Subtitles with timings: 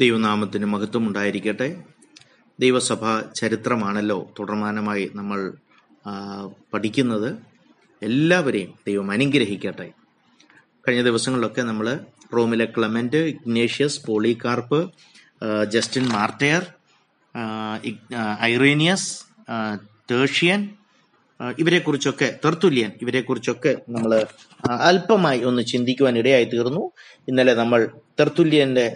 [0.00, 1.68] ദൈവനാമത്തിന് മഹത്വം ഉണ്ടായിരിക്കട്ടെ.
[2.60, 5.40] ദൈവസഭ ചരിത്രമാണല്ലോ തുടർമാനമായി നമ്മൾ
[6.74, 7.28] പഠിക്കുന്നത്.
[8.02, 9.86] എല്ലാവരെയും ദൈവം അനുഗ്രഹിക്കട്ടെ.
[10.88, 11.86] കഴിഞ്ഞ ദിവസങ്ങളിലൊക്കെ നമ്മൾ
[12.36, 14.80] റോമിലെ Clement Ignatius Polycarp
[15.68, 16.62] Justin Martyr
[18.42, 19.10] Irenaeus
[20.10, 20.60] Tatian
[21.58, 24.12] ഇവരെക്കുറിച്ചൊക്കെ Tertullian ഇവരെക്കുറിച്ചൊക്കെ നമ്മൾ
[24.70, 26.90] അല്പമായി ഒന്ന് ചിന്തിക്കുവാൻ ഇടയായി തീർന്നു
[27.28, 27.88] ഇന്നലെ നമ്മൾ
[28.20, 28.86] തെർത്തുല്യന്റെ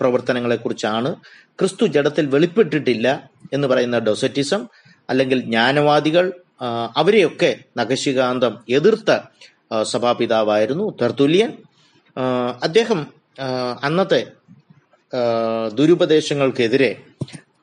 [0.00, 1.10] പ്രവർത്തനങ്ങളെക്കുറിച്ചാണ്.
[1.58, 4.68] ക്രിസ്തു ജഡത്തിൽ വെളിപ്പെട്ടിട്ടില്ല എന്ന് പറയുന്ന ഡൊസറ്റിസം
[5.10, 6.32] അല്ലെങ്കിൽ ജ്ഞാനവാദികൾ
[6.96, 9.10] അവരെയൊക്കെ നഖശികാന്തം എതിർത്ത
[9.82, 11.50] സഭാപിതാവായിരുന്നു തെർത്തുല്യൻ.
[12.62, 13.00] അദ്ദേഹം
[13.82, 14.26] അന്നത്തെ
[15.74, 16.90] ദുരുപദേശങ്ങൾക്കെതിരെ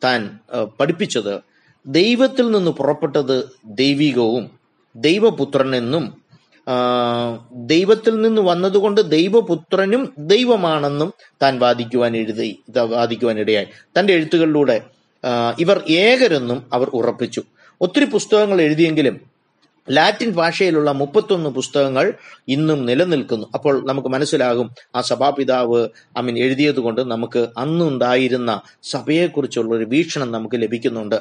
[0.04, 0.40] താൻ
[0.80, 1.57] പഠിപ്പിച്ചത്
[1.88, 4.52] ദൈവത്തിൽ നിന്ന് പുറപ്പെട്ടത് ദൈവികവും
[4.96, 6.14] ദൈവപുത്രനെന്നും
[6.68, 13.68] എന്നും ദൈവത്തിൽ നിന്ന് വന്നതുകൊണ്ട് ദൈവപുത്രനും ദൈവമാണെന്നും താൻ വാദിക്കുവാൻ എഴുതി വാദിക്കുവാൻ ഇടയായി.
[14.00, 14.82] തന്റെ എഴുത്തുകളിലൂടെ
[15.60, 17.44] ഇവർ ഏകരെന്നും അവർ ഉറപ്പിച്ചു.
[17.82, 19.27] ഒത്തിരി പുസ്തകങ്ങൾ എഴുതിയെങ്കിലും
[19.92, 22.14] ലാറ്റിൻ ഭാഷയിലുള്ള മുപ്പത്തൊന്ന് പുസ്തകങ്ങൾ
[22.48, 23.48] ഇന്നും നിലനിൽക്കുന്നു.
[23.54, 31.20] അപ്പോൾ നമുക്ക് മനസ്സിലാകും ആ സഭാപിതാവ് അമീൻ എഴുതിയത് കൊണ്ട് നമുക്ക് അന്നുണ്ടായിരുന്ന സഭയെക്കുറിച്ചുള്ള ഒരു വീക്ഷണം നമുക്ക് ലഭിക്കുന്നുണ്ട്.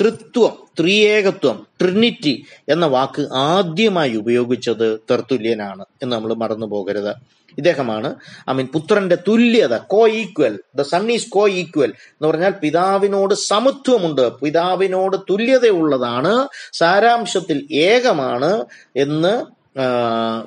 [0.00, 7.12] തൃത്വം ത്രിയേകത്വം ട്രിനിറ്റി എന്ന വാക്ക് ആദ്യമായി ഉപയോഗിച്ചത് തെർത്തുല്യനാണ് എന്ന് നമ്മൾ മറന്നു പോകരുത്
[7.58, 8.08] ഇദ്ദേഹമാണ്.
[8.50, 9.74] ഐ മീൻ പുത്രന്റെ തുല്യത
[10.20, 11.28] coequal the son is
[11.60, 14.24] coequal എന്ന് പറഞ്ഞാൽ പിതാവിനോട് സമത്വമുണ്ട്.
[14.40, 16.34] പിതാവിനോട് തുല്യതയുള്ളതാണ്.
[16.72, 18.52] സാരാംശത്തിൽ ഏകമാണ്
[18.96, 19.34] എന്ന്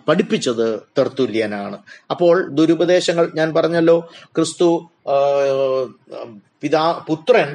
[0.08, 1.78] പഠിപ്പിച്ചത് തെർത്തുല്യനാണ്.
[2.12, 3.98] അപ്പോൾ ദുരുപദേശങ്ങൾ ഞാൻ പറഞ്ഞല്ലോ.
[4.36, 4.70] ക്രിസ്തു
[6.62, 7.50] പിതാ പുത്രൻ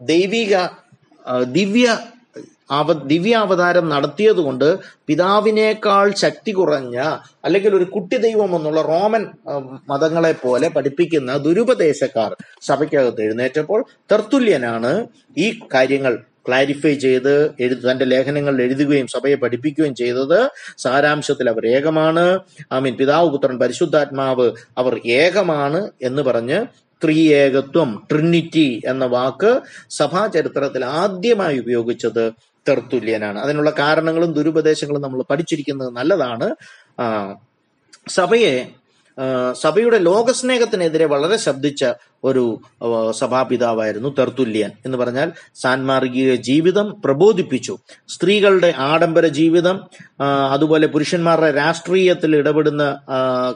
[0.00, 0.54] ദൈവിക
[1.52, 1.88] ദിവ്യ
[2.70, 4.78] അവ ദിവ്യാവതാരം നടത്തിയതുകൊണ്ട്
[5.08, 6.96] പിതാവിനേക്കാൾ ശക്തി കുറഞ്ഞ
[7.44, 9.24] അല്ലെങ്കിൽ ഒരു കുട്ടി ദൈവം എന്നുള്ള റോമൻ
[9.88, 15.06] മതങ്ങളെ പോലെ പഠിപ്പിക്കുന്ന ദുരുപദേശക്കാർ സഭയ്ക്കകത്ത് എഴുന്നേറ്റപ്പോൾ തെർത്തുല്യനാണ്
[15.38, 16.14] ഈ കാര്യങ്ങൾ
[16.48, 20.50] ക്ലാരിഫൈ ചെയ്ത് എഴുതി തന്റെ ലേഖനങ്ങളിൽ എഴുതുകയും സഭയെ പഠിപ്പിക്കുകയും ചെയ്തത്.
[20.78, 22.24] സാരാംശത്തിൽ അവർ ഏകമാണ്.
[22.74, 26.58] ഐ മീൻ പിതാവ് പുത്രൻ പരിശുദ്ധാത്മാവ് അവർ ഏകമാണ് എന്ന് പറഞ്ഞ്
[27.02, 29.60] ത്രിയേകത്വം ട്രിനിറ്റി എന്ന വാക്ക്
[29.90, 32.24] സഭാ ചരിത്രത്തിൽ ആദ്യമായി ഉപയോഗിച്ചത്
[32.68, 36.54] തെർത്തുല്യനാണ് അതിനുള്ള കാരണങ്ങളും ദുരുപദേശങ്ങളും നമ്മൾ പഠിച്ചിരിക്കുന്നത് നല്ലതാണ്.
[38.08, 38.68] സഭയെ
[39.52, 41.84] സഭയുടെ ലോകസ്നേഹത്തിനെതിരെ വളരെ ശബ്ദിച്ച
[42.24, 42.60] ഒരു
[43.10, 44.70] സഭാപിതാവായിരുന്നു തെർത്തുല്യൻ.
[44.84, 47.78] എന്ന് പറഞ്ഞാൽ സാൻമാർഗിക ജീവിതം പ്രബോധിപ്പിച്ചു.
[48.08, 49.76] സ്ത്രീകളുടെ ആഡംബര ജീവിതം
[50.50, 52.84] അതുപോലെ പുരുഷന്മാരുടെ രാഷ്ട്രീയത്തിൽ ഇടപെടുന്ന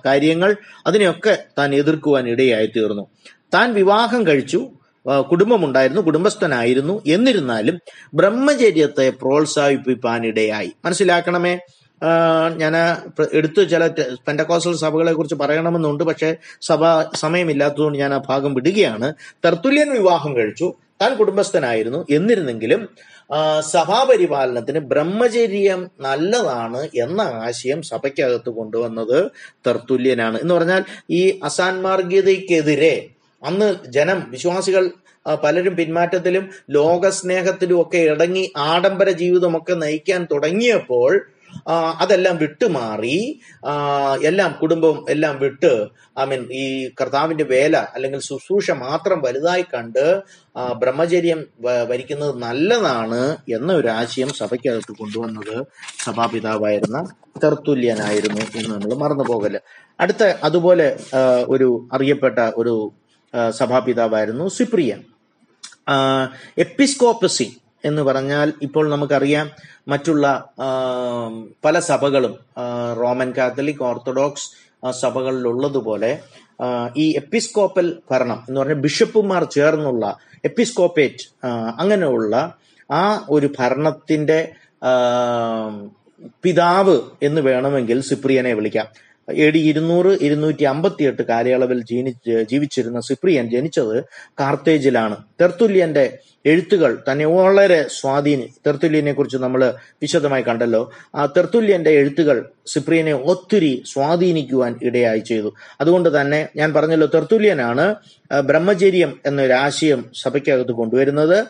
[0.06, 0.56] കാര്യങ്ങൾ
[0.86, 3.06] അതിനെയൊക്കെ താൻ എതിർക്കുവാൻ ഇടയായി തീർന്നു
[3.54, 4.68] താൻ വിവാഹം കഴിച്ചു.
[5.06, 7.02] കുടുംബമുണ്ടായിരുന്നു കുടുംബസ്ഥനായിരുന്നു.
[7.06, 7.78] എന്നിരുന്നാലും
[8.14, 11.58] ബ്രഹ്മചര്യത്തെ പ്രോത്സാഹിപ്പിക്കാനിടയായി മനസ്സിലാക്കണമേ?
[12.56, 12.74] ഞാൻ
[13.32, 13.86] എടുത്തു ചില
[14.26, 16.04] പെൻഡക്കോസൽ സഭകളെ കുറിച്ച് പറയണമെന്നുണ്ട്.
[16.04, 16.82] പക്ഷെ സഭ
[17.16, 19.14] സമയമില്ലാത്തതുകൊണ്ട് ഞാൻ ആ ഭാഗം വിടുകയാണ്.
[19.44, 20.74] തർത്തുല്യൻ വിവാഹം കഴിച്ചു.
[21.02, 22.06] താൻ കുടുംബസ്ഥനായിരുന്നു.
[22.10, 22.88] എന്നിരുന്നെങ്കിലും
[23.60, 29.30] സഭാപരിപാലനത്തിന് ബ്രഹ്മചര്യം നല്ലതാണ് എന്ന ആശയം സഭയ്ക്കകത്ത് കൊണ്ടുവന്നത്
[29.66, 30.38] തർത്തുല്യനാണ്.
[30.40, 33.08] എന്ന് പറഞ്ഞാൽ ഈ അസാൻമാർഗീയതയ്ക്കെതിരെ
[33.42, 34.84] അന്ന് ജനം വിശ്വാസികൾ
[35.26, 41.12] പലരും പിന്മാറ്റത്തിലും ലോകസ്നേഹത്തിലും ഒക്കെ ഇടങ്ങി ആഡംബര ജീവിതമൊക്കെ നയിക്കാൻ തുടങ്ങിയപ്പോൾ
[42.00, 43.16] അതെല്ലാം വിട്ടുമാറി
[44.22, 45.72] എല്ലാം കുടുംബം എല്ലാം വിട്ട്
[46.18, 46.64] ഐ മീൻ ഈ
[47.00, 50.04] കർത്താവിന്റെ വേല അല്ലെങ്കിൽ ശുശ്രൂഷ മാത്രം വലുതായി കണ്ട്
[50.74, 51.40] ബ്രഹ്മചര്യം
[51.88, 55.56] വരിക്കുന്നത് നല്ലതാണ് എന്ന ഒരു ആശയം സഭയ്ക്കകത്ത് കൊണ്ടുവന്നത്
[55.98, 57.00] സഭാപിതാവായിരുന്ന
[57.44, 59.54] തെർത്തുല്യനായിരുന്നു എന്ന് നമ്മൾ മറന്നു പോകൽ
[60.00, 60.88] അടുത്ത അതുപോലെ
[61.48, 62.74] ഒരു അറിയപ്പെട്ട ഒരു
[63.50, 65.00] സഭാപിതാവായിരുന്നു സിപ്രിയൻ.
[66.58, 69.50] എപ്പിസ്കോപ്പസി എന്ന് പറഞ്ഞാൽ ഇപ്പോൾ നമുക്കറിയാം
[69.88, 70.52] മറ്റുള്ള
[71.64, 72.34] പല സഭകളും
[73.00, 74.48] റോമൻ കാത്തലിക് ഓർത്തഡോക്സ്
[75.00, 76.18] സഭകളിലുള്ളതുപോലെ
[76.96, 81.46] ഈ എപ്പിസ്കോപ്പൽ ഭരണം എന്ന് പറഞ്ഞാൽ ബിഷപ്പുമാർ ചേർന്നുള്ള എപ്പിസ്കോപ്പേറ്റ്
[81.78, 82.54] അങ്ങനെയുള്ള
[82.90, 84.52] ആ ഒരു ഭരണത്തിന്റെ
[86.42, 88.86] പിതാവ് എന്ന് വേണമെങ്കിൽ സിപ്രിയനെ വിളിക്കാം.
[89.34, 92.10] എ ഡി ഇരുന്നൂറ് ഇരുന്നൂറ്റി അമ്പത്തി എട്ട് കാലയളവിൽ ജീനി
[92.50, 94.04] ജീവിച്ചിരുന്ന സിപ്രിയൻ ജനിച്ചത്
[94.40, 95.16] കാർത്തേജിലാണ്.
[95.40, 100.90] തെർത്തുല്യന്റെ എഴുത്തുകൾ തന്നെ വളരെ സ്വാധീനി തെർത്തുല്യനെ കുറിച്ച് നമ്മൾ വിശദമായി കണ്ടല്ലോ.
[101.14, 105.54] ആ തെർത്തുല്യന്റെ എഴുത്തുകൾ സിപ്രിയനെ ഒത്തിരി സ്വാധീനിക്കുവാൻ ഇടയായി ചെയ്തു.
[105.80, 107.94] അതുകൊണ്ട് തന്നെ ഞാൻ പറഞ്ഞല്ലോ തെർത്തുല്യനാണ്
[108.44, 111.46] ബ്രഹ്മചര്യം എന്നൊരു ആശയം സഭയ്ക്കകത്ത് കൊണ്ടുവരുന്നത്.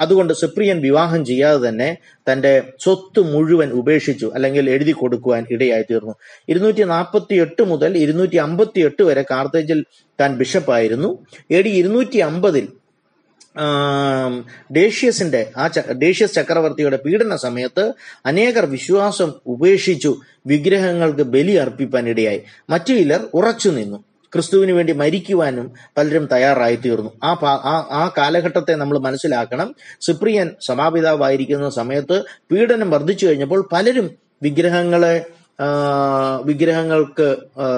[0.00, 1.96] അതുകൊണ്ട് സിപ്രിയൻ വിവാഹം ചെയ്യാതെ തന്നെ
[2.32, 6.14] തന്റെ സ്വത്ത് മുഴുവൻ ഉപേക്ഷിച്ചു അല്ലെങ്കിൽ എഴുതി കൊടുക്കുവാൻ ഇടയായി തീർന്നു.
[6.48, 9.84] ഇരുന്നൂറ്റി നാൽപ്പത്തി എട്ട് മുതൽ ഇരുന്നൂറ്റി അമ്പത്തി എട്ട് വരെ കാർത്തേജിൽ
[10.20, 11.26] താൻ ബിഷപ്പായിരുന്നു.
[11.50, 12.68] എ ഡി ഇരുന്നൂറ്റി അമ്പതിൽ
[14.76, 15.70] ഡേഷ്യസിന്റെ ആ
[16.02, 17.92] ഡേഷ്യസ് ചക്രവർത്തിയുടെ പീഡന സമയത്ത്
[18.26, 22.42] അനേകർ വിശ്വാസം ഉപേക്ഷിച്ചു വിഗ്രഹങ്ങൾക്ക് ബലി അർപ്പിക്കാൻ ഇടയായി.
[22.70, 24.04] മറ്റു ചിലർ ഉറച്ചു നിന്നു.
[24.32, 27.32] ക്രിസ്തുവിന് വേണ്ടി മരിക്കുവാനും പലരും തയ്യാറായി തീർന്നു ആ
[27.92, 29.74] ആ- കാലഘട്ടത്തെ നമ്മൾ മനസ്സിലാക്കണം.
[30.00, 32.22] സിപ്രിയൻ സമാപിതാവായിരിക്കുന്ന സമയത്ത്
[32.52, 34.10] പീഡനം വർദ്ധിച്ചു കഴിഞ്ഞപ്പോൾ പലരും
[34.42, 35.24] വിഗ്രഹങ്ങളെ
[36.44, 37.36] വിഗ്രഹങ്ങൾക്ക്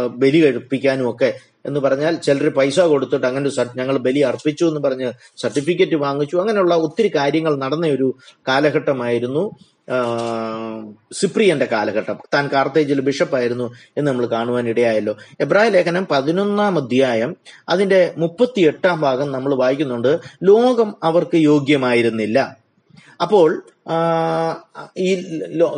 [0.09, 5.95] ബലി കഴിപ്പിക്കാനും ഒക്കെ എന്ന് പറഞ്ഞാൽ ചിലർ പൈസ കൊടുത്തിട്ട് അങ്ങനെ ഞങ്ങൾ ബലി അർപ്പിച്ചു എന്ന് പറഞ്ഞ് സർട്ടിഫിക്കറ്റ്
[5.95, 6.37] വാങ്ങിച്ചു.
[6.37, 8.15] അങ്ങനെയുള്ള ഒത്തിരി കാര്യങ്ങൾ നടന്ന ഒരു
[8.49, 9.51] കാലഘട്ടമായിരുന്നു.
[11.13, 12.19] സിപ്രിയന്റെ കാലഘട്ടം.
[12.35, 17.37] താൻ കാർത്തേജിൽ ബിഷപ്പായിരുന്നു എന്ന് നമ്മൾ കാണുവാൻ ഇടയായല്ലോ എബ്രായ ലേഖനം പതിനൊന്നാം അധ്യായം
[17.69, 20.19] അതിന്റെ മുപ്പത്തി എട്ടാം ഭാഗം നമ്മൾ വായിക്കുന്നുണ്ട്.
[20.43, 22.64] ലോകം അവർക്ക് യോഗ്യമായിരുന്നില്ല.
[23.21, 23.63] അപ്പോൾ
[24.99, 25.15] ഈ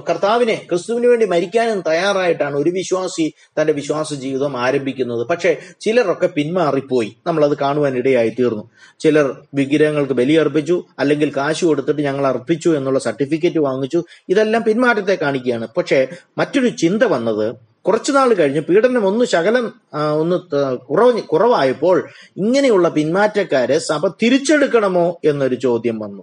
[0.08, 5.26] കർത്താവിനെ ക്രിസ്തുവിന് വേണ്ടി മരിക്കാനും തയ്യാറായിട്ടാണ് ഒരു വിശ്വാസി തന്റെ വിശ്വാസ ജീവിതം ആരംഭിക്കുന്നത്.
[5.26, 7.16] പക്ഷേ ചിലരൊക്കെ പിന്മാറിപ്പോയി.
[7.26, 8.70] നമ്മളത് കാണുവാൻ ഇടയായി തീർന്നു.
[9.00, 14.04] ചിലർ വിഗ്രഹങ്ങൾക്ക് ബലിയർപ്പിച്ചു അല്ലെങ്കിൽ കാശ് കൊടുത്തിട്ട് ഞങ്ങൾ അർപ്പിച്ചു എന്നുള്ള സർട്ടിഫിക്കറ്റ് വാങ്ങിച്ചു.
[14.28, 15.68] ഇതെല്ലാം പിന്മാറ്റത്തെ കാണിക്കുകയാണ്.
[15.76, 16.06] പക്ഷേ
[16.38, 20.36] മറ്റൊരു ചിന്ത വന്നത് കുറച്ചു നാൾ കഴിഞ്ഞ് പീഡനം ഒന്ന് ശകലം ഒന്ന്
[20.76, 26.22] കുറവ് കുറവായപ്പോൾ ഇങ്ങനെയുള്ള പിന്മാറ്റക്കാരെ സഭ തിരിച്ചെടുക്കണമോ എന്നൊരു ചോദ്യം വന്നു.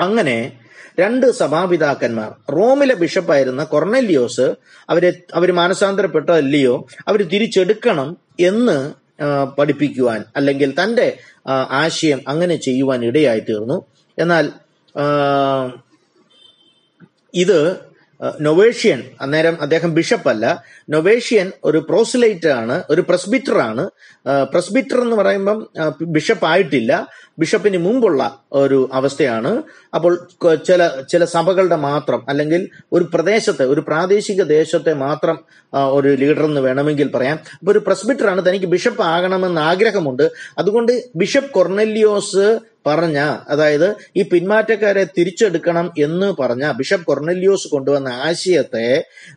[0.00, 0.36] അങ്ങനെ
[0.98, 4.54] രണ്ട് സഭാപിതാക്കന്മാർ റോമിലെ ബിഷപ്പായിരുന്ന കൊർണല്യോസ്
[4.88, 9.04] അവരെ അവർ മാനസാന്തരപ്പെട്ടതല്ലയോ അവർ തിരിച്ചെടുക്കണം എന്ന്
[9.58, 11.18] പഠിപ്പിക്കുവാൻ അല്ലെങ്കിൽ തന്റെ
[11.70, 13.86] ആശയം അങ്ങനെ ചെയ്യുവാൻ ഇടയായി തീർന്നു.
[14.18, 14.52] എന്നാൽ
[17.34, 17.58] ഇത്
[18.40, 20.62] നൊവേഷ്യൻ അന്നേരം അദ്ദേഹം ബിഷപ്പ് അല്ല.
[20.90, 23.90] നൊവേഷ്യൻ ഒരു പ്രോസിലൈറ്റ് ആണ് ഒരു പ്രസ്ബിറ്റർ ആണ്.
[24.52, 25.66] പ്രസ്ബിറ്റർ എന്ന് പറയുമ്പം
[26.02, 27.06] ബിഷപ്പ് ആയിട്ടില്ല.
[27.38, 29.62] ബിഷപ്പിന് മുമ്പുള്ള ഒരു അവസ്ഥയാണ്.
[29.94, 30.28] അപ്പോൾ
[30.66, 35.38] ചില ചില സഭകളുടെ മാത്രം അല്ലെങ്കിൽ ഒരു പ്രദേശത്തെ ഒരു പ്രാദേശിക ദേശത്തെ മാത്രം
[35.74, 37.38] ഒരു ലീഡർ എന്ന് വേണമെങ്കിൽ പറയാം.
[37.52, 40.30] അപ്പൊ ഒരു പ്രസ്ബിറ്റർ ആണ് തനിക്ക് ബിഷപ്പ് ആകണമെന്ന് ആഗ്രഹമുണ്ട്.
[40.58, 43.86] അതുകൊണ്ട് ബിഷപ്പ് കൊർനെല്ലിയോസ് പറഞ്ഞ അതായത്
[44.16, 48.86] ഈ പിന്മാറ്റക്കാരെ തിരിച്ചെടുക്കണം എന്ന് പറഞ്ഞ ബിഷപ്പ് കൊർണലിയോസ് കൊണ്ടുവന്ന ആശയത്തെ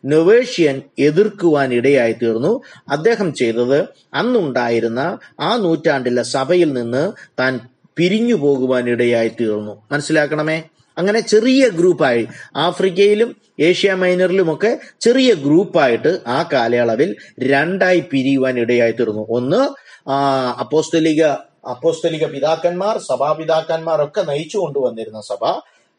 [0.05, 2.53] നൊവേഷ്യൻ എതിർക്കുവാൻ ഇടയായി തീർന്നു
[2.91, 3.79] അദ്ദേഹം ചെയ്തത്
[4.13, 5.01] അന്നുണ്ടായിരുന്ന
[5.39, 7.03] ആ നൂറ്റാണ്ടിലെ സഭയിൽ നിന്ന്
[7.39, 7.53] താൻ
[7.97, 10.57] പിരിഞ്ഞു പോകുവാൻ ഇടയായി തീർന്നു മനസ്സിലാക്കണമേ?
[10.97, 12.23] അങ്ങനെ ചെറിയ ഗ്രൂപ്പായി
[12.57, 13.29] ആഫ്രിക്കയിലും
[13.59, 14.71] ഏഷ്യ മൈനറിലുമൊക്കെ
[15.01, 17.09] ചെറിയ ഗ്രൂപ്പായിട്ട് ആ കാലയളവിൽ
[17.43, 19.61] രണ്ടായി പിരിയുവാൻ ഇടയായി തീർന്നു ഒന്ന്
[20.59, 21.21] അപ്പോസ്തലിക
[21.67, 25.43] അപ്പോസ്തലിക പിതാക്കന്മാർ സഭാപിതാക്കന്മാർ ഒക്കെ നയിച്ചു കൊണ്ടുവന്നിരുന്ന സഭ.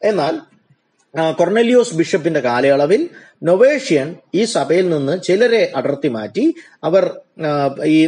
[0.03, 0.35] എന്നാൽ
[1.39, 3.09] കൊർണലിയോസ് ബിഷപ്പിന്റെ കാലയളവിൽ
[3.43, 7.03] നൊവേഷ്യൻ ഈ സഭയിൽ നിന്ന് ചിലരെ അടർത്തി മാറ്റി അവർ
[7.85, 8.07] ഈ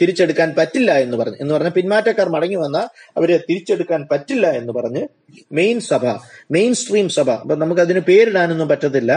[0.00, 2.78] തിരിച്ചെടുക്കാൻ പറ്റില്ല എന്ന് പറഞ്ഞു എന്ന് പറഞ്ഞ പിന്മാറ്റക്കാർ മടങ്ങി വന്ന
[3.16, 5.02] അവരെ തിരിച്ചെടുക്കാൻ പറ്റില്ല എന്ന് പറഞ്ഞ്
[5.52, 6.04] മെയിൻ സഭ
[6.50, 7.30] മെയിൻ സ്ട്രീം സഭ.
[7.54, 9.12] നമുക്ക് അതിന് പേരിടാനൊന്നും പറ്റത്തില്ല.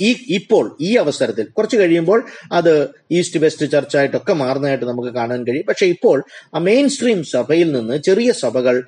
[0.00, 5.66] ഈ ഇപ്പോൾ ഈ അവസരത്തിൽ കുറച്ച് കഴിയുമ്പോൾ അത് ഈസ്റ്റ് വെസ്റ്റ് ചർച്ചായിട്ടൊക്കെ മാറുന്നതായിട്ട് നമുക്ക് കാണാൻ കഴിയും.
[5.68, 6.24] പക്ഷെ ഇപ്പോൾ
[6.54, 8.82] ആ മെയിൻ സ്ട്രീം സഭയിൽ നിന്ന് ചെറിയ സഭകൾ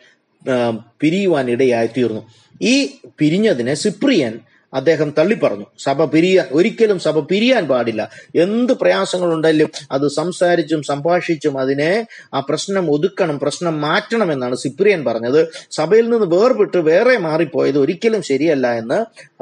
[1.00, 2.22] പിരിയുവാൻ ഇടയായി തീർന്നു
[2.62, 2.74] ഈ
[3.18, 4.40] പിരിഞ്ഞതിനെ സിപ്രിയൻ
[4.74, 5.66] അദ്ദേഹം തള്ളിപ്പറഞ്ഞു.
[5.78, 8.02] സഭ പിരിയാൻ ഒരിക്കലും സഭ പിരിയാൻ പാടില്ല.
[8.34, 15.40] എന്ത് പ്രയാസങ്ങളുണ്ടെങ്കിലും അത് സംസാരിച്ചും സംഭാഷിച്ചും അതിനെ ആ പ്രശ്നം ഒതുക്കണം പ്രശ്നം മാറ്റണം എന്നാണ് സിപ്രിയൻ പറഞ്ഞത്.
[15.70, 18.98] സഭയിൽ നിന്ന് വേർപെട്ട് വേറെ മാറിപ്പോയത് ഒരിക്കലും ശരിയല്ല എന്ന്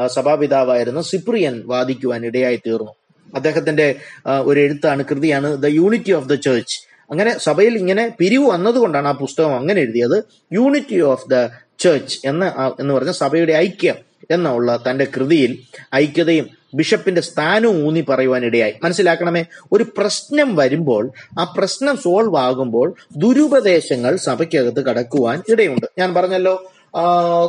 [0.07, 2.93] സഭാപിതാവായിരുന്ന സിപ്രിയൻ വാദിക്കുവാൻ ഇടയായി തീർന്നു.
[3.35, 3.95] അദ്ദേഹത്തിന്റെ
[4.41, 6.77] ഒരു എഴുത്താണ് കൃതിയാണ് the unity of the church
[7.11, 10.25] അങ്ങനെ സഭയിൽ ഇങ്ങനെ പിരിവ് വന്നതുകൊണ്ടാണ് ആ പുസ്തകം അങ്ങനെ എഴുതിയത്.
[10.53, 11.47] യൂണിറ്റി ഓഫ് ദ
[11.79, 12.47] ചേർച്ച് എന്ന്
[12.81, 13.97] എന്ന് പറഞ്ഞ സഭയുടെ ഐക്യം.
[14.31, 15.59] എന്നുള്ള തന്റെ കൃതിയിൽ
[15.95, 19.45] ഐക്യതയും ബിഷപ്പിന്റെ സ്ഥാനവും ഊന്നി പറയുവാൻ ഇടയായി മനസ്സിലാക്കണമേ?
[19.73, 25.87] ഒരു പ്രശ്നം വരുമ്പോൾ ആ പ്രശ്നം സോൾവ് ആകുമ്പോൾ ദുരുപദേശങ്ങൾ സഭയ്ക്കകത്ത് കടക്കുവാൻ ഇടയുണ്ട്.
[25.99, 26.55] ഞാൻ പറഞ്ഞല്ലോ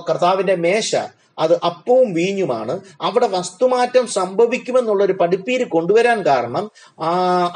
[0.09, 0.95] കർത്താവിന്റെ മേശ
[1.39, 2.79] അത് അപ്പവും വീഞ്ഞുമാണ്.
[3.01, 6.71] അവിടെ വസ്തുമാറ്റം സംഭവിക്കുമെന്നുള്ള ഒരു പഠിപ്പീര് കൊണ്ടുവരാൻ കാരണം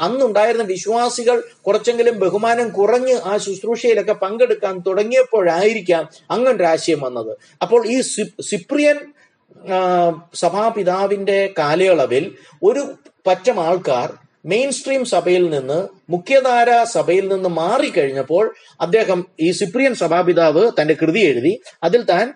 [0.00, 7.36] അന്നുണ്ടായിരുന്ന വിശ്വാസികൾ കുറച്ചെങ്കിലും ബഹുമാനം കുറഞ്ഞ് ആ ശുശ്രൂഷയിലൊക്കെ പങ്കെടുക്കാൻ തുടങ്ങിയപ്പോഴായിരിക്കാം അങ്ങനൊരു ആശയം വന്നത്.
[7.62, 8.00] അപ്പോൾ ഈ
[8.40, 8.98] സിപ്രിയൻ
[10.34, 12.82] സഭാപിതാവിന്റെ കാലയളവിൽ ഒരു
[13.26, 14.12] പറ്റം ആൾക്കാർ
[14.46, 21.60] മെയിൻ സ്ട്രീം സഭയിൽ നിന്ന് മുഖ്യധാര സഭയിൽ നിന്ന് മാറിക്കഴിഞ്ഞപ്പോൾ അദ്ദേഹം ഈ സിപ്രിയൻ സഭാപിതാവ് തന്റെ കൃതി എഴുതി
[21.82, 22.32] അതിൽ താൻ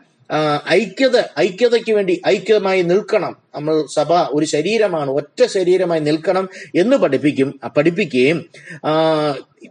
[0.68, 3.37] ഐക്യത ഐക്യതയ്ക്ക് വേണ്ടി ഐക്യമായി നിൽക്കണം.
[3.54, 8.38] നമ്മൾ സഭ ഒരു ശരീരമാണ് ഒറ്റ ശരീരമായി നിൽക്കണം എന്ന് പഠിപ്പിക്കും പഠിപ്പിക്കുകയും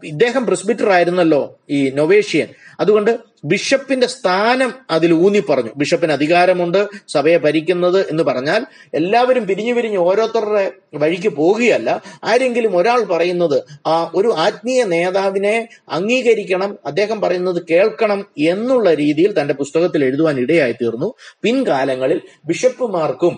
[0.03, 2.47] ഇദ്ദേഹം പ്രിസ്ബിറ്റർ ആയിരുന്നല്ലോ ഈ നൊവേഷ്യൻ.
[2.79, 3.12] അതുകൊണ്ട്
[3.45, 5.71] ബിഷപ്പിന്റെ സ്ഥാനം അതിൽ ഊന്നി പറഞ്ഞു.
[5.77, 8.61] ബിഷപ്പിന് അധികാരമുണ്ട് സഭയെ ഭരിക്കുന്നത് എന്ന് പറഞ്ഞാൽ
[8.93, 11.89] എല്ലാവരും പിരിഞ്ഞു പിരിഞ്ഞ് ഓരോരുത്തരുടെ വഴിക്ക് പോകുകയല്ല.
[12.23, 15.55] ആരെങ്കിലും ഒരാൾ പറയുന്നത് ആ ഒരു ആത്മീയ നേതാവിനെ
[15.89, 23.35] അംഗീകരിക്കണം അദ്ദേഹം പറയുന്നത് കേൾക്കണം എന്നുള്ള രീതിയിൽ തന്റെ പുസ്തകത്തിൽ എഴുതുവാൻ ഇടയായി തീർന്നു പിൻകാലങ്ങളിൽ ബിഷപ്പുമാർക്കും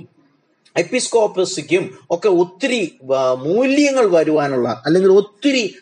[0.77, 3.00] എപ്പിസ്കോപ്പസിക്കും ഒക്കെ ഒത്തിരി
[3.38, 5.75] മൂല്യങ്ങൾ വരുവാനുള്ള അല്ലെങ്കിൽ ഒത്തിരി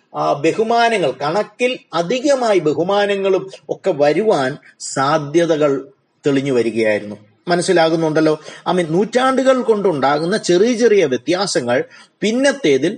[0.43, 5.71] ബഹുമാനങ്ങൾ കണക്കിൽ അധികമായി ബഹുമാനങ്ങളും ഒക്കെ വരുവാൻ സാധ്യതകൾ
[6.27, 7.34] തെളിഞ്ഞു വരികയായിരുന്നു.
[7.47, 8.39] മനസ്സിലാകുന്നുണ്ടല്ലോ.
[8.69, 11.83] ഐ മീൻ നൂറ്റാണ്ടുകൾ കൊണ്ടുണ്ടാകുന്ന ചെറിയ ചെറിയ വ്യത്യാസങ്ങൾ
[12.21, 12.93] പിന്നത്തേതിൽ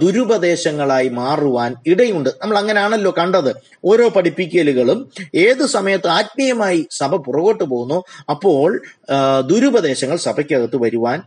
[0.00, 2.30] ദുരുപദേശങ്ങളായി മാറുവാൻ ഇടയുണ്ട്.
[2.42, 3.50] നമ്മൾ അങ്ങനെയാണല്ലോ കണ്ടത്.
[3.84, 4.98] ഓരോ പഠിപ്പിക്കലുകളും
[5.34, 8.80] ഏത് സമയത്ത് ആത്മീയമായി സഭ പുറകോട്ട് പോകുന്നു അപ്പോൾ
[9.50, 11.22] ദുരുപദേശങ്ങൾ സഭയ്ക്കകത്ത് വരുവാൻ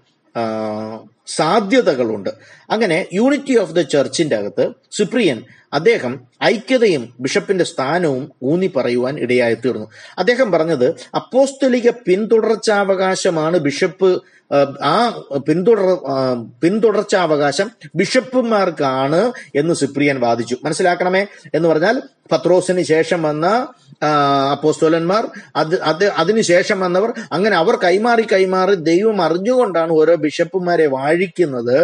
[1.28, 2.30] സാധ്യതകളുണ്ട്.
[2.70, 5.40] അങ്ങനെ യൂണിറ്റി ഓഫ് ദ ചർച്ചിന്റെ അകത്ത് സുപ്രിയൻ
[5.74, 6.14] അദ്ദേഹം
[6.46, 14.12] ഐക്യതയും ബിഷപ്പിന്റെ സ്ഥാനവും ഊന്നി പറയുവാൻ ഇടയായി തീർന്നു അദ്ദേഹം പറഞ്ഞത് അപ്പോസ്തലിക പിന്തുടർച്ചാവകാശമാണ് ബിഷപ്പ്
[14.84, 14.96] ആ,
[15.46, 15.86] പിന്തുടർ
[16.64, 19.22] പിന്തുടർച്ചാവകാശം ബിഷപ്പുമാർക്കാണ്
[19.56, 20.56] എന്ന് സുപ്രിയൻ വാദിച്ചു.
[20.66, 21.22] മനസ്സിലാക്കണമേ?
[21.54, 21.96] എന്ന് പറഞ്ഞാൽ
[22.32, 23.46] പത്രോസിന് ശേഷം വന്ന
[24.52, 25.24] അപ്പോസ്തോലന്മാർ
[25.56, 31.78] അത് അത് അതിനുശേഷം വന്നവർ അങ്ങനെ അവർ കൈമാറി കൈമാറി ദൈവം അറിഞ്ഞുകൊണ്ടാണ് ഓരോ ബിഷപ്പുമാരെ വാഴിക്കുന്നത്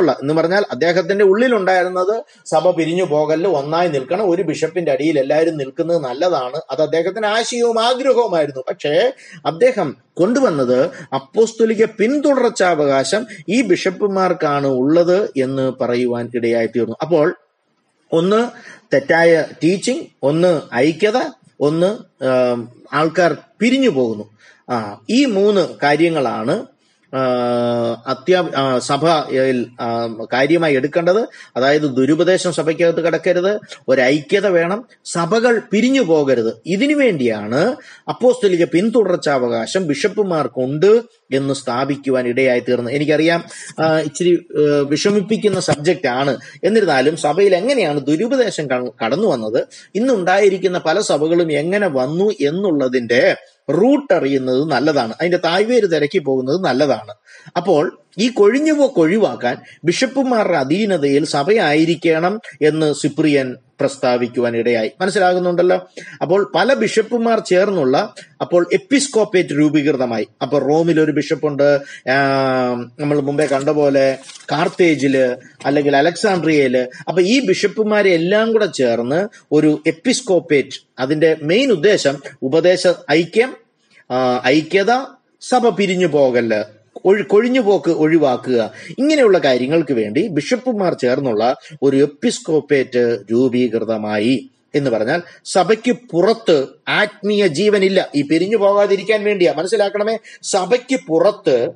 [0.00, 2.14] എന്നുള്ള എന്ന് പറഞ്ഞാൽ അദ്ദേഹത്തിന്റെ ഉള്ളിലുണ്ടായിരുന്നത്
[2.52, 6.58] സഭ പിരിഞ്ഞു പോകൽ ഒന്നായി നിൽക്കണം ഒരു ബിഷപ്പിന്റെ അടിയിൽ എല്ലാവരും നിൽക്കുന്നത് നല്ലതാണ്.
[6.72, 8.62] അത് അദ്ദേഹത്തിന് ആശയവും ആഗ്രഹവുമായിരുന്നു.
[8.70, 8.94] പക്ഷേ
[9.50, 9.88] അദ്ദേഹം
[10.20, 10.78] കൊണ്ടുവന്നത്
[11.18, 17.28] അപ്പോസ്തുലിക പിന്തുടർച്ചാവകാശം ഈ ബിഷപ്പുമാർക്കാണ് ഉള്ളത് എന്ന് പറയുവാൻ ഇടയായി തീർന്നു അപ്പോൾ
[18.10, 18.40] ഒന്ന്
[18.92, 20.52] തെറ്റായ ടീച്ചിങ് ഒന്ന്
[20.86, 21.18] ഐക്യത
[21.68, 21.90] ഒന്ന്
[22.98, 24.24] ആൾക്കാർ പിരിഞ്ഞു പോകുന്നു.
[24.68, 24.76] ആ
[25.10, 26.54] ഈ മൂന്ന് കാര്യങ്ങളാണ്
[28.06, 28.40] അത്യാ
[28.78, 29.66] സഭ സഭയിൽ
[30.32, 36.52] കാര്യമായി എടുക്കേണ്ടത് അതായത് ദുരുപദേശം സഭയ്ക്കകത്ത് കിടക്കരുത് ഒരു ഐക്യത വേണം സഭകൾ പിരിഞ്ഞു പോകരുത്.
[36.66, 37.76] ഇതിനു വേണ്ടിയാണ്
[38.08, 41.02] അപ്പോസ്തലിക പിന്തുടർച്ചാവകാശം ബിഷപ്പുമാർക്കുണ്ട്
[41.32, 42.94] എന്ന് സ്ഥാപിക്കുവാൻ ഇടയായി തീർന്നത്.
[42.94, 43.44] എനിക്കറിയാം
[44.04, 44.46] ഇച്ചിരി
[44.88, 46.38] വിഷമിപ്പിക്കുന്ന സബ്ജക്റ്റ് ആണ്.
[46.64, 48.66] എന്നിരുന്നാലും സഭയിൽ എങ്ങനെയാണ് ദുരുപദേശം
[49.04, 53.36] കടന്നു വന്നത് ഇന്നുണ്ടായിരിക്കുന്ന പല സഭകളും എങ്ങനെ വന്നു എന്നുള്ളതിന്റെ
[53.72, 55.14] റൂട്ട് അറിയുന്നത് നല്ലതാണ്.
[55.20, 57.14] അതിന്റെ തായ്വേര് തിരക്കി പോകുന്നത് നല്ലതാണ്.
[57.56, 64.90] അപ്പോൾ ഈ കൊഴിഞ്ഞുപോക്ക് ഒഴിവാക്കാൻ ബിഷപ്പുമാരുടെ അധീനതയിൽ സഭയായിരിക്കണം എന്ന് സിപ്രിയൻ പ്രസ്താവിക്കുവാൻ ഇടയായി.
[65.00, 65.88] മനസ്സിലാകുന്നുണ്ടല്ലോ?
[66.22, 70.26] അപ്പോൾ പല ബിഷപ്പുമാർ ചേർന്നുള്ള അപ്പോൾ എപ്പിസ്കോപ്പേറ്റ് രൂപീകൃതമായി.
[70.42, 71.80] അപ്പോൾ റോമിൽ ഒരു ബിഷപ്പുണ്ട്
[73.00, 74.18] നമ്മൾ മുമ്പേ കണ്ട പോലെ
[74.52, 75.16] കാർത്തേജിൽ
[75.66, 76.76] അല്ലെങ്കിൽ അലക്സാണ്ട്രിയയിൽ.
[77.08, 83.59] അപ്പൊ ഈ ബിഷപ്പുമാരെ എല്ലാം കൂടെ ചേർന്ന് ഒരു എപ്പിസ്കോപ്പേറ്റ് അതിന്റെ മെയിൻ ഉദ്ദേശം ഉപദേശ ഐക്യം
[84.46, 84.92] ഐക്യത
[85.40, 86.64] സഭ പിരിഞ്ഞു പോകൽ
[87.04, 96.66] ഒഴി കൊഴിഞ്ഞുപോക്ക് ഒഴിവാക്കുക ഇങ്ങനെയുള്ള കാര്യങ്ങൾക്ക് വേണ്ടി ബിഷപ്പുമാർ ചേർന്നുള്ള ഒരു എപ്പിസ്കോപ്പേറ്റ് രൂപീകൃതമായി എന്ന് പറഞ്ഞാൽ സഭയ്ക്ക് പുറത്ത്
[96.88, 98.10] ആത്മീയ ജീവനില്ല.
[98.14, 99.52] ഈ പിരിഞ്ഞു പോകാതിരിക്കാൻ വേണ്ടിയാ.
[99.52, 100.18] മനസ്സിലാക്കണമേ?
[100.42, 101.70] സഭയ്ക്ക് പുറത്ത്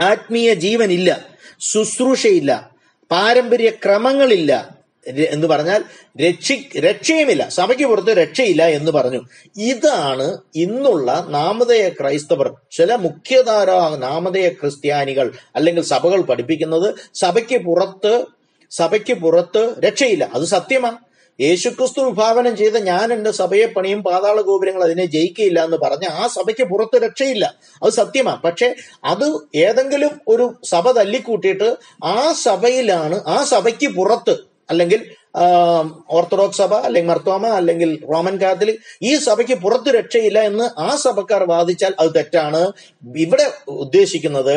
[0.00, 1.26] ആത്മീയ ജീവനില്ല.
[1.60, 2.70] ശുശ്രൂഷയില്ല.
[3.10, 4.77] പാരമ്പര്യ ക്രമങ്ങളില്ല
[5.08, 5.84] എന്ന് പറഞ്ഞാൽ
[6.20, 7.48] രക്ഷി രക്ഷയുമില്ല.
[7.48, 9.20] സഭയ്ക്ക് പുറത്ത് രക്ഷയില്ല എന്ന് പറഞ്ഞു.
[9.56, 18.24] ഇതാണ് ഇന്നുള്ള നാമധേയ ക്രൈസ്തവർ ചില മുഖ്യധാരാ നാമധേയ ക്രിസ്ത്യാനികൾ അല്ലെങ്കിൽ സഭകൾ പഠിപ്പിക്കുന്നത് സഭയ്ക്ക് പുറത്ത്
[18.70, 20.30] സഭയ്ക്ക് പുറത്ത് രക്ഷയില്ല.
[20.34, 20.96] അത് സത്യമാണ്.
[21.40, 26.64] യേശുക്രിസ്തു വിഭാവനം ചെയ്ത ഞാൻ എന്റെ സഭയെ പണിയും പാതാള ഗോപുരങ്ങൾ അതിനെ ജയിക്കയില്ല എന്ന് പറഞ്ഞ ആ സഭയ്ക്ക്
[26.64, 27.54] പുറത്ത് രക്ഷയില്ല.
[27.82, 28.42] അത് സത്യമാണ്.
[28.42, 28.74] പക്ഷെ
[29.04, 34.36] അത് ഏതെങ്കിലും ഒരു സഭ തല്ലിക്കൂട്ടിയിട്ട് ആ സഭയിലാണ് ആ സഭയ്ക്ക് പുറത്ത്
[34.70, 35.00] അല്ലെങ്കിൽ
[36.10, 41.94] ഓർത്തഡോക്സ് സഭ അല്ലെങ്കിൽ മർത്തോമ അല്ലെങ്കിൽ റോമൻ കാത്തലിക് ഈ സഭയ്ക്ക് പുറത്ത് രക്ഷയില്ല എന്ന് ആ സഭക്കാർ വാദിച്ചാൽ
[41.98, 42.62] അത് തെറ്റാണ്.
[43.24, 44.56] ഇവിടെ ഉദ്ദേശിക്കുന്നത്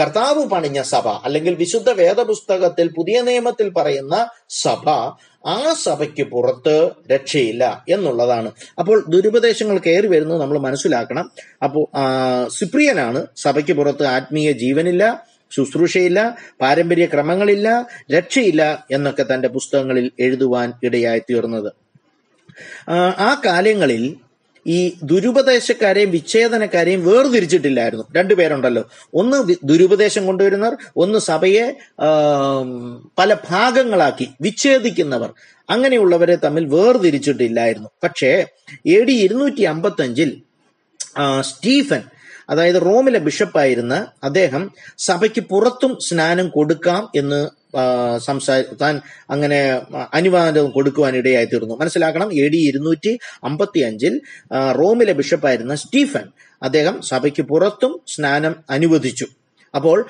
[0.00, 4.88] കർത്താവ് പണിഞ്ഞ സഭ അല്ലെങ്കിൽ വിശുദ്ധ വേദപുസ്തകത്തിൽ പുതിയ നിയമത്തിൽ പറയുന്ന സഭ
[5.54, 8.52] ആ സഭയ്ക്ക് പുറത്ത് രക്ഷയില്ല എന്നുള്ളതാണ്.
[8.78, 11.30] അപ്പോൾ ദുരുപദേശങ്ങൾ കയറി വരുന്നത് നമ്മൾ മനസ്സിലാക്കണം.
[11.62, 11.84] അപ്പോൾ
[12.48, 15.04] സിപ്രിയനാണ് സഭയ്ക്ക് പുറത്ത് ആത്മീയ ജീവനില്ല.
[15.50, 21.72] ശുശ്രൂഷയില്ല പാരമ്പര്യ ക്രമങ്ങളില്ല രക്ഷയില്ല എന്നൊക്കെ തന്റെ പുസ്തകങ്ങളിൽ എഴുതുവാൻ ഇടയായി തീർന്നത്.
[22.90, 24.16] ആ, കാലങ്ങളിൽ
[24.66, 28.04] ഈ ദുരുപദേശക്കാരെയും വിച്ഛേദനക്കാരെയും വേർതിരിച്ചിട്ടില്ലായിരുന്നു.
[28.16, 31.76] രണ്ടുപേരുണ്ടല്ലോ ഒന്ന് ദുരുപദേശം കൊണ്ടുവരുന്നവർ ഒന്ന് സഭയെ
[33.18, 35.32] പല ഭാഗങ്ങളാക്കി വിച്ഛേദിക്കുന്നവർ.
[35.70, 37.88] അങ്ങനെയുള്ളവരെ തമ്മിൽ വേർതിരിച്ചിട്ടില്ലായിരുന്നു.
[38.02, 38.46] പക്ഷേ
[38.86, 40.42] എ ഡി ഇരുന്നൂറ്റി അമ്പത്തി അഞ്ചിൽ
[41.40, 42.02] സ്റ്റീഫൻ
[42.48, 47.48] അതായത് റോമിലെ ബിഷപ്പായിരുന്ന അദ്ദേഹം സഭയ്ക്ക് പുറത്തും സ്നാനം കൊടുക്കാം എന്ന്
[48.18, 49.00] സംസാ താൻ
[49.30, 49.82] അങ്ങനെ
[50.14, 54.20] അനുവാദം കൊടുക്കുവാൻ ഇടയായി തീർന്നു മനസ്സിലാക്കണം എ ഡി ഇരുന്നൂറ്റി അമ്പത്തി അഞ്ചിൽ
[54.52, 56.28] റോമിലെ ബിഷപ്പായിരുന്ന സ്റ്റീഫൻ
[56.62, 59.26] അദ്ദേഹം സഭയ്ക്ക് പുറത്തും സ്നാനം അനുവദിച്ചു.
[59.74, 60.06] അപ്പോൾ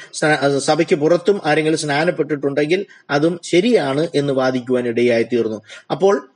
[0.59, 6.29] സഭയ്ക്ക് പുറത്തും ആരെങ്കിലും സ്നാനപ്പെട്ടിട്ടുണ്ടെങ്കിൽ അതും ശരിയാണ് എന്ന് വാദിക്കുവാൻ ഇടയായി തീർന്നു അപ്പോൾ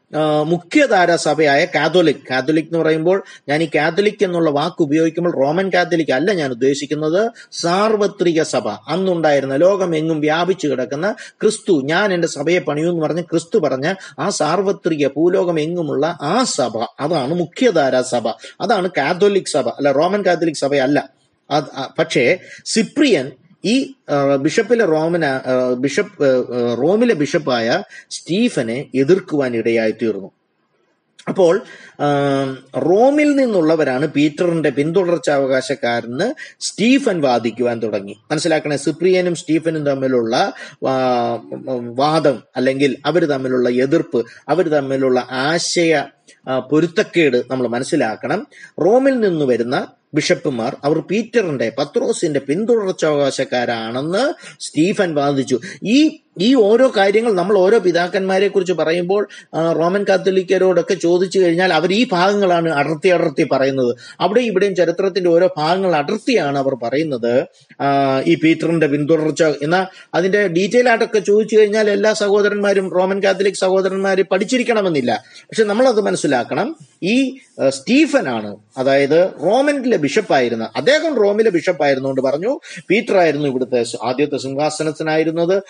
[0.43, 2.17] മുഖ്യധാര സഭയായ കാതോലിക്.
[2.31, 7.31] കാതോലിക് എന്ന് പറയുമ്പോൾ ഞാൻ ഈ കാതോലിക് എന്നുള്ള വാക്ക് ഉപയോഗിക്കുമ്പോൾ റോമൻ കാത്തലിക് അല്ല ഞാൻ ഉദ്ദേശിക്കുന്നത്.
[7.53, 8.69] സാർവത്രിക സഭ.
[8.69, 11.83] അന്നുണ്ടായിരുന്ന ലോകം എങ്ങും വ്യാപിച്ചു കിടക്കുന്ന ക്രിസ്തു.
[11.85, 16.77] ഞാൻ എന്റെ സഭയെ പണിയൂ എന്ന് പറഞ്ഞ് ക്രിസ്തു പറഞ്ഞ ആ സാർവത്രിക ഭൂലോകം എങ്ങുമുള്ള ആ സഭ.
[17.01, 18.29] അതാണ് മുഖ്യധാര സഭ.
[18.61, 19.69] അതാണ് കാതോലിക് സഭ.
[19.69, 21.09] അല്ല റോമൻ കാത്തലിക് സഭയല്ല.
[21.99, 23.33] പക്ഷേ സിപ്രിയൻ
[23.65, 23.95] ഈ
[24.43, 25.25] ബിഷപ്പിലെ റോമന
[25.79, 26.29] ബിഷപ്പ്
[26.83, 30.31] റോമിലെ ബിഷപ്പായ സ്റ്റീഫനെ എതിർക്കുവാൻ ഇടയായി തീർന്നു.
[31.29, 31.55] അപ്പോൾ
[32.77, 36.27] റോമിൽ നിന്നുള്ളവരാണ് പീറ്ററിന്റെ പിന്തുടർച്ചാവകാശക്കാരന്
[36.61, 38.15] സ്റ്റീഫൻ വാദിക്കുവാൻ തുടങ്ങി.
[38.31, 40.53] മനസ്സിലാക്കണേ സിപ്രിയനും സ്റ്റീഫനും തമ്മിലുള്ള
[42.01, 46.03] വാദം അല്ലെങ്കിൽ അവർ തമ്മിലുള്ള എതിർപ്പ് അവർ തമ്മിലുള്ള ആശയ
[46.71, 48.47] പൊരുത്തക്കേട് നമ്മൾ മനസ്സിലാക്കണം.
[48.85, 55.61] റോമിൽ നിന്ന് വരുന്ന ബിഷപ്പുമാർ അവർ പീറ്ററിന്റെ പത്രോസിന്റെ പിന്തുടർച്ചാവകാശക്കാരാണെന്ന് സ്റ്റീഫൻ വാദിച്ചു.
[55.85, 59.29] ഈ ഈ ഓരോ കാര്യങ്ങൾ നമ്മൾ ഓരോ പിതാക്കന്മാരെ കുറിച്ച് പറയുമ്പോൾ
[59.79, 63.97] റോമൻ കാത്തലിക്കരോടൊക്കെ ചോദിച്ചു കഴിഞ്ഞാൽ അവർ ഈ ഭാഗങ്ങളാണ് അടർത്തി അടർത്തി പറയുന്നത്.
[64.21, 67.35] അവിടെ ഇവിടെയും ചരിത്രത്തിന്റെ ഓരോ ഭാഗങ്ങൾ അടർത്തിയാണ് അവർ പറയുന്നത്.
[68.27, 75.25] ഈ പീറ്ററിന്റെ പിന്തുടർച്ച എന്നാൽ അതിന്റെ ഡീറ്റെയിൽ ആയിട്ടൊക്കെ ചോദിച്ചു കഴിഞ്ഞാൽ എല്ലാ സഹോദരന്മാരും റോമൻ കാത്തലിക് സഹോദരന്മാർ പഠിച്ചിരിക്കണമെന്നില്ല.
[75.31, 76.77] പക്ഷെ നമ്മളത് മനസ്സിലാക്കണം.
[77.03, 85.63] ഈ സ്റ്റീഫൻ ആണ് അതായത് റോമനിലെ ബിഷപ്പായിരുന്ന അദ്ദേഹം റോമിലെ ബിഷപ്പായിരുന്നുകൊണ്ട് പറഞ്ഞു പീറ്റർ ആയിരുന്നു ഇവിടുത്തെ ആദ്യത്തെ സിംഹാസനത്തിനായിരുന്നത്.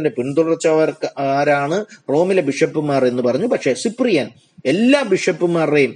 [0.00, 3.46] അദ്ദേഹത്തിന്റെ പിന്തുടർച്ചക്കാരാണ് റോമിലെ ബിഷപ്പുമാർ എന്ന് പറഞ്ഞു.
[3.46, 4.28] പക്ഷേ സിപ്രിയൻ
[4.64, 5.92] എല്ലാ ബിഷപ്പുമാരുടെയും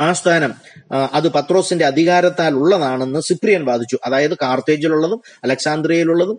[0.00, 0.54] ആസ്ഥാനം
[1.12, 3.98] അത് പത്രോസിന്റെ അധികാരത്താൽ ഉള്ളതാണെന്ന് സിപ്രിയൻ വാദിച്ചു.
[4.04, 6.38] അതായത് കാർത്തേജിലുള്ളതും അലക്സാന്ദ്രിയയിലുള്ളതും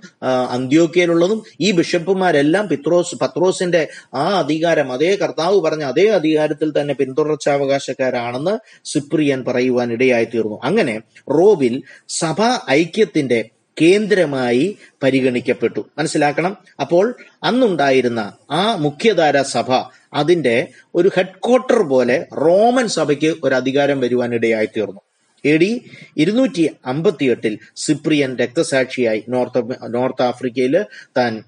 [0.52, 9.44] അന്ത്യോക്കിയയിലുള്ളതും ഈ ബിഷപ്പുമാരെല്ലാം പിത്രോസ് പത്രോസിന്റെ ആ അധികാരം അതേ കർത്താവ് പറഞ്ഞ അതേ അധികാരത്തിൽ തന്നെ പിന്തുടർച്ചാവകാശക്കാരാണെന്ന് സിപ്രിയൻ
[9.44, 11.02] പറയുവാൻ ഇടയായി തീർന്നു അങ്ങനെ
[11.38, 15.86] റോബിൽ സഭാ ഐക്യത്തിന്റെ കേന്ദ്രമായി പരിഗണിക്കപ്പെട്ടു.
[15.98, 16.58] മനസ്സിലാക്കണം?
[16.82, 19.72] അപ്പോൾ അന്നുണ്ടായിരുന്ന ആ മുഖ്യധാര സഭ
[20.14, 25.02] അതിന്റെ ഒരു ഹെഡ്ക്വാർട്ടർ പോലെ റോമൻ സഭയ്ക്ക് ഒരു അധികാരം വരുവാനിടയായി തീർന്നു.
[25.46, 25.86] എ ഡി
[26.18, 30.86] ഇരുന്നൂറ്റി അമ്പത്തിയെട്ടിൽ സിപ്രിയൻ രക്തസാക്ഷിയായി നോർത്ത് നോർത്ത് ആഫ്രിക്കയിൽ
[31.18, 31.44] താൻ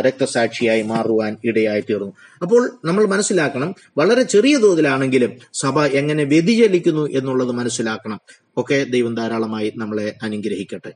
[0.00, 2.12] രക്തസാക്ഷിയായി മാറുവാൻ ഇടയായി തീർന്നു.
[2.42, 8.20] അപ്പോൾ നമ്മൾ മനസ്സിലാക്കണം വളരെ ചെറിയ തോതിലാണെങ്കിലും സഭ എങ്ങനെ വ്യതിചലിക്കുന്നു എന്നുള്ളത് മനസ്സിലാക്കണം.
[8.56, 10.92] ഒക്കെ ദൈവം ധാരാളമായി നമ്മളെ അനുഗ്രഹിക്കട്ടെ.